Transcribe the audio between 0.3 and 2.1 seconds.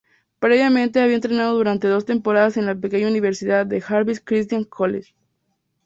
Previamente había entrenado durante dos